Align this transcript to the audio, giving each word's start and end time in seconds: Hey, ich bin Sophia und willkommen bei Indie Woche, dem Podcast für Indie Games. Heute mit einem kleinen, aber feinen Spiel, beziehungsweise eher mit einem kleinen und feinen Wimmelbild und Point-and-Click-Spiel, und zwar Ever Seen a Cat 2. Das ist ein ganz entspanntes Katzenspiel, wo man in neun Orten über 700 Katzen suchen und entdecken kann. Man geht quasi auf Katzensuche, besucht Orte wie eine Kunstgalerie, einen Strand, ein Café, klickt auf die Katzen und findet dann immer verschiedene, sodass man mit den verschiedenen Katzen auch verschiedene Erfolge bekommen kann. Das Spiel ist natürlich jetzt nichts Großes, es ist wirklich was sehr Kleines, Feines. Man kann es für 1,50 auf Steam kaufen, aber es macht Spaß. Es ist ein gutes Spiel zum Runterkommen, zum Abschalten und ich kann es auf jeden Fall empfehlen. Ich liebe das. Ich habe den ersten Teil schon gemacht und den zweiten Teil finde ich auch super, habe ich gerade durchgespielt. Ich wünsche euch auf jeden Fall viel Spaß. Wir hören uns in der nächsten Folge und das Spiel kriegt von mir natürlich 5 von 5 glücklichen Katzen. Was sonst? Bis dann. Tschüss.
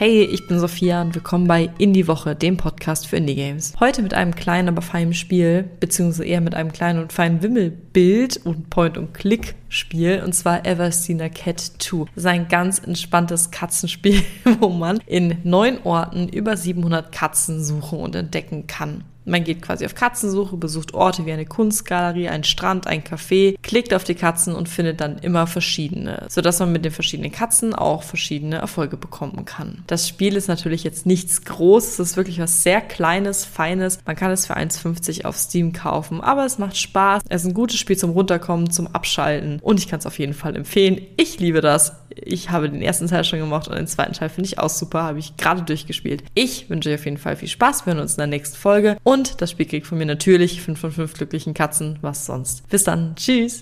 Hey, 0.00 0.22
ich 0.22 0.46
bin 0.46 0.60
Sophia 0.60 1.02
und 1.02 1.16
willkommen 1.16 1.48
bei 1.48 1.70
Indie 1.78 2.06
Woche, 2.06 2.36
dem 2.36 2.56
Podcast 2.56 3.08
für 3.08 3.16
Indie 3.16 3.34
Games. 3.34 3.72
Heute 3.80 4.00
mit 4.00 4.14
einem 4.14 4.32
kleinen, 4.32 4.68
aber 4.68 4.80
feinen 4.80 5.12
Spiel, 5.12 5.68
beziehungsweise 5.80 6.24
eher 6.24 6.40
mit 6.40 6.54
einem 6.54 6.70
kleinen 6.70 7.02
und 7.02 7.12
feinen 7.12 7.42
Wimmelbild 7.42 8.36
und 8.46 8.70
Point-and-Click-Spiel, 8.70 10.22
und 10.24 10.34
zwar 10.34 10.64
Ever 10.64 10.92
Seen 10.92 11.20
a 11.20 11.28
Cat 11.28 11.58
2. 11.58 12.04
Das 12.14 12.16
ist 12.22 12.26
ein 12.26 12.46
ganz 12.46 12.78
entspanntes 12.78 13.50
Katzenspiel, 13.50 14.22
wo 14.60 14.68
man 14.68 15.00
in 15.06 15.38
neun 15.42 15.78
Orten 15.82 16.28
über 16.28 16.56
700 16.56 17.10
Katzen 17.10 17.64
suchen 17.64 17.98
und 17.98 18.14
entdecken 18.14 18.68
kann. 18.68 19.02
Man 19.28 19.44
geht 19.44 19.62
quasi 19.62 19.84
auf 19.84 19.94
Katzensuche, 19.94 20.56
besucht 20.56 20.94
Orte 20.94 21.26
wie 21.26 21.32
eine 21.32 21.46
Kunstgalerie, 21.46 22.28
einen 22.28 22.44
Strand, 22.44 22.86
ein 22.86 23.02
Café, 23.02 23.56
klickt 23.62 23.92
auf 23.92 24.04
die 24.04 24.14
Katzen 24.14 24.54
und 24.54 24.68
findet 24.68 25.00
dann 25.00 25.18
immer 25.18 25.46
verschiedene, 25.46 26.26
sodass 26.28 26.58
man 26.60 26.72
mit 26.72 26.84
den 26.84 26.92
verschiedenen 26.92 27.30
Katzen 27.30 27.74
auch 27.74 28.02
verschiedene 28.02 28.56
Erfolge 28.56 28.96
bekommen 28.96 29.44
kann. 29.44 29.84
Das 29.86 30.08
Spiel 30.08 30.36
ist 30.36 30.48
natürlich 30.48 30.84
jetzt 30.84 31.06
nichts 31.06 31.44
Großes, 31.44 31.98
es 31.98 32.10
ist 32.10 32.16
wirklich 32.16 32.40
was 32.40 32.62
sehr 32.62 32.80
Kleines, 32.80 33.44
Feines. 33.44 33.98
Man 34.06 34.16
kann 34.16 34.30
es 34.30 34.46
für 34.46 34.56
1,50 34.56 35.24
auf 35.24 35.36
Steam 35.36 35.72
kaufen, 35.72 36.20
aber 36.20 36.44
es 36.44 36.58
macht 36.58 36.76
Spaß. 36.76 37.22
Es 37.28 37.42
ist 37.42 37.48
ein 37.48 37.54
gutes 37.54 37.78
Spiel 37.78 37.96
zum 37.96 38.10
Runterkommen, 38.10 38.70
zum 38.70 38.88
Abschalten 38.88 39.60
und 39.60 39.78
ich 39.78 39.88
kann 39.88 39.98
es 39.98 40.06
auf 40.06 40.18
jeden 40.18 40.34
Fall 40.34 40.56
empfehlen. 40.56 41.00
Ich 41.16 41.38
liebe 41.38 41.60
das. 41.60 41.92
Ich 42.14 42.50
habe 42.50 42.68
den 42.68 42.82
ersten 42.82 43.06
Teil 43.06 43.24
schon 43.24 43.38
gemacht 43.38 43.68
und 43.68 43.76
den 43.76 43.86
zweiten 43.86 44.12
Teil 44.12 44.28
finde 44.28 44.46
ich 44.46 44.58
auch 44.58 44.70
super, 44.70 45.02
habe 45.02 45.18
ich 45.18 45.36
gerade 45.36 45.62
durchgespielt. 45.62 46.24
Ich 46.34 46.68
wünsche 46.68 46.88
euch 46.88 46.96
auf 46.96 47.04
jeden 47.04 47.18
Fall 47.18 47.36
viel 47.36 47.48
Spaß. 47.48 47.86
Wir 47.86 47.92
hören 47.92 48.02
uns 48.02 48.12
in 48.12 48.18
der 48.18 48.26
nächsten 48.26 48.56
Folge 48.56 48.96
und 49.18 49.40
das 49.40 49.50
Spiel 49.50 49.66
kriegt 49.66 49.86
von 49.86 49.98
mir 49.98 50.06
natürlich 50.06 50.62
5 50.62 50.78
von 50.78 50.92
5 50.92 51.14
glücklichen 51.14 51.54
Katzen. 51.54 51.98
Was 52.00 52.26
sonst? 52.26 52.68
Bis 52.68 52.84
dann. 52.84 53.16
Tschüss. 53.16 53.56